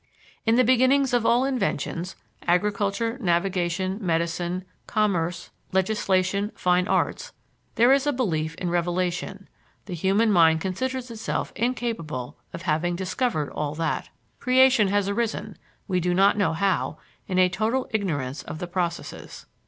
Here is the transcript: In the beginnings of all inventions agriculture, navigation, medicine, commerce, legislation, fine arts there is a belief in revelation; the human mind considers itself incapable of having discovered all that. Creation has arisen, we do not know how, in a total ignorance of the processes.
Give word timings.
In 0.47 0.55
the 0.55 0.63
beginnings 0.63 1.13
of 1.13 1.27
all 1.27 1.45
inventions 1.45 2.15
agriculture, 2.47 3.19
navigation, 3.21 3.99
medicine, 4.01 4.65
commerce, 4.87 5.51
legislation, 5.71 6.51
fine 6.55 6.87
arts 6.87 7.33
there 7.75 7.91
is 7.91 8.07
a 8.07 8.11
belief 8.11 8.55
in 8.55 8.71
revelation; 8.71 9.47
the 9.85 9.93
human 9.93 10.31
mind 10.31 10.59
considers 10.59 11.11
itself 11.11 11.53
incapable 11.55 12.35
of 12.51 12.63
having 12.63 12.95
discovered 12.95 13.51
all 13.51 13.75
that. 13.75 14.09
Creation 14.39 14.87
has 14.87 15.07
arisen, 15.07 15.55
we 15.87 15.99
do 15.99 16.15
not 16.15 16.35
know 16.35 16.53
how, 16.53 16.97
in 17.27 17.37
a 17.37 17.47
total 17.47 17.87
ignorance 17.93 18.41
of 18.41 18.57
the 18.57 18.65
processes. 18.65 19.45